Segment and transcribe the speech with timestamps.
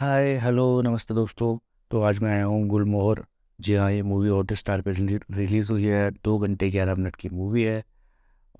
[0.00, 1.58] हाय, hello, नमस्ते दोस्तों।
[1.90, 3.24] तो आज मैं आया हूँ गुलमोहर।
[3.60, 4.92] जी हाँ ये मूवी हॉट स्टार पर
[5.30, 7.84] रिलीज़ हुई है। दो घंटे ग्यारह मिनट की मूवी है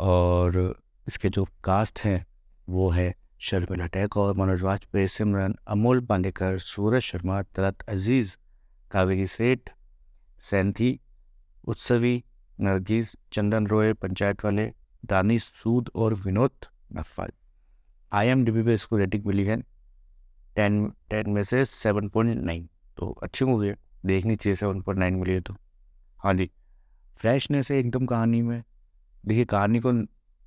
[0.01, 2.27] और इसके जो कास्ट हैं,
[2.69, 8.37] वो है शर्मिला टैगोर, मनोज वाजपेयी, सिमरन, अमोल पांडेकर, सूरज शर्मा, तलत अज़ीज़,
[8.90, 9.71] कावेरी सेठ,
[10.38, 11.00] सैंथी,
[11.64, 12.24] उत्सवी,
[12.60, 14.71] नरगिस, चंदन रॉय, पंचायत वाले,
[15.04, 17.30] दानिश सूद और Vinod Nafal.
[18.12, 19.76] I M D पे इसको रेटिंग मिली है।
[20.57, 24.98] टेन टेन में से सेवन पॉइंट नाइन। तो अच्छी मूवी है, देखनी चाहिए सेवन पॉइंट
[24.98, 25.55] नाइन मिली तो।
[26.19, 26.51] हाँ जी,
[27.19, 28.62] फ्रेशनेस है एकदम कहानी में।
[29.27, 29.92] देखिए, कहानी को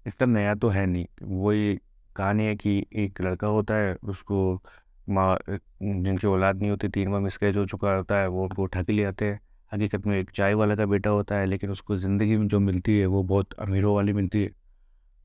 [0.08, 1.80] इतना नया तो है नहीं। वही
[2.16, 4.62] कहानी है कि एक लड़का होता है, उसको
[5.10, 5.38] माँ,
[5.84, 8.94] जिनकी औलाद नहीं होती, तीन बार मिसकैज हो चुका होता है, वो उनको उठा के
[8.94, 9.40] ले आते हैं।
[9.74, 13.00] हकीकत में एक चाय वाला का बेटा होता है, लेकिन उसको ज़िंदगी में जो मिलती
[13.00, 14.50] है, वो बहुत अमीरों वाली मिलती है।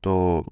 [0.03, 0.45] तो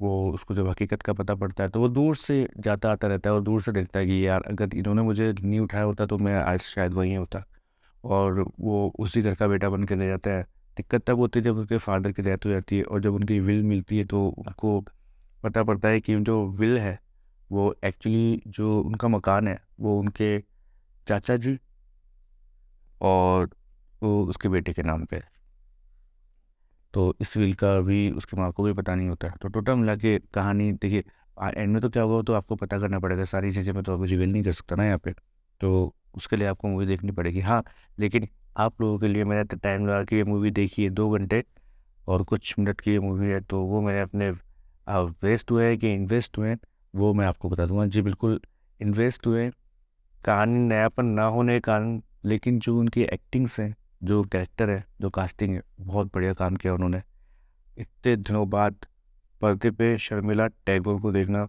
[0.00, 3.30] वो उसको जब हकीकत का पता पड़ता है तो वो दूर से जाता, आता रहता
[3.30, 6.18] है और दूर से देखता है कि यार, अगर इन्होंने मुझे नहीं उठाया होता तो
[6.18, 7.44] मैं आज शायद वहीं होता।
[8.04, 10.42] और वो उसी घर का बेटा बन के रह जाता है।
[10.76, 13.38] दिक्कत तब होती है जब उसके फादर की डेथ हो जाती है और जब उनकी
[13.40, 14.80] विल मिलती है तो उनको
[15.42, 16.98] पता पड़ता है कि जो विल है,
[17.50, 20.38] वो एक्चुअली जो उनका मकान है, वो उनके
[21.06, 21.58] चाचा जी
[23.00, 23.48] और
[24.02, 25.33] वो उसके बेटे के नाम पे है।
[26.94, 29.74] तो इस विल का भी उसके माँ को भी पता नहीं होता है। तो टोटल
[29.74, 31.04] मिला के कहानी देखिए
[31.38, 34.06] एंड में तो क्या होगा तो आपको पता करना पड़ेगा, सारी चीज़ें मैं तो अभी
[34.08, 35.12] रिवील नहीं कर सकता ना यहाँ पे।
[35.60, 37.62] तो उसके लिए आपको मूवी देखनी पड़ेगी। हाँ
[37.98, 38.28] लेकिन
[38.58, 41.42] आप लोगों के लिए मैंने टाइम लगा कि ये मूवी देखी है दो घंटे
[42.06, 44.30] और कुछ मिनट की मूवी है तो वो मैंने अपने
[45.22, 46.58] वेस्ट हुए हैं कि इन्वेस्ट हुए हैं,
[46.94, 48.40] वो मैं आपको बता दूँगा। जी बिल्कुल
[48.80, 49.50] इन्वेस्ट हुए
[50.24, 55.10] कहानी नयापन ना होने के कारण, लेकिन जो उनकी एक्टिंग्स हैं जो कैरेक्टर है, जो
[55.10, 57.02] कास्टिंग है, बहुत बढ़िया काम किया उन्होंने।
[57.78, 58.76] इतने दिनों बाद
[59.40, 61.48] पर्दे पे शर्मिला टैगोर को देखना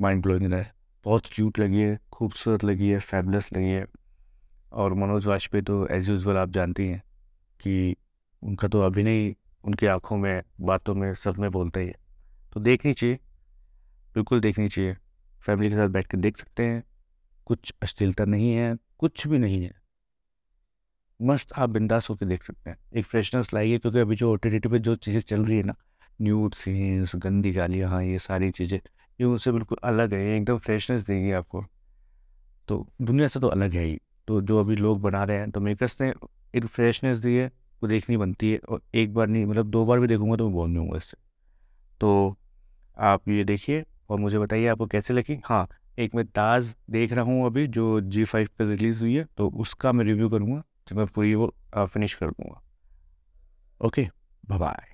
[0.00, 3.86] माइंड ब्लोइंग रहा है। बहुत क्यूट लगी है, खूबसूरत लगी है फैबलस लगी है।
[4.72, 7.02] और मनोज वाजपेयी तो एज यूजल आप जानती हैं
[7.60, 7.96] कि
[8.42, 9.34] उनका तो अभिनय
[9.64, 11.94] उनकी आँखों में, बातों में, सब में बोलता ही है।
[12.52, 13.16] तो देखनी चाहिए,
[14.14, 14.96] बिल्कुल देखनी चाहिए।
[15.40, 16.84] फैमिली के साथ बैठ कर देख सकते हैं।
[17.44, 19.83] कुछ अश्लीलता नहीं है, कुछ भी नहीं है।
[21.20, 24.78] मस्त आप बिंदास होकर देख सकते हैं। एक फ्रेशनेस लाइए क्योंकि अभी जो ओ पे
[24.78, 25.74] जो चीज़ें चल रही है ना
[26.20, 28.78] न्यूड सीन्स गंदी गालियाँ हाँ ये सारी चीज़ें,
[29.18, 31.64] ये उनसे बिल्कुल अलग है एकदम फ्रेशनेस देगी आपको।
[32.68, 33.98] तो दुनिया से तो अलग है ही
[34.28, 36.12] तो जो अभी लोग बना रहे हैं तो मेकर्स ने
[36.54, 37.46] एक फ्रेशनेस दी है,
[37.82, 40.52] वो देखनी बनती है और एक बार नहीं मतलब दो बार भी देखूँगा तो मैं
[40.54, 41.16] बोल दूँगा इससे।
[42.00, 42.36] तो
[42.96, 45.40] आप ये देखिए और मुझे बताइए आपको कैसे लगी?
[45.44, 49.26] हाँ एक मैं ताज देख रहा हूँ अभी जो जी फाइव पर रिलीज़ हुई है
[49.38, 52.60] तो उसका मैं रिव्यू करूँगा। तो मैं पूरी वो फिनिश कर दूँगा।
[53.80, 54.08] Okay
[54.50, 54.93] bye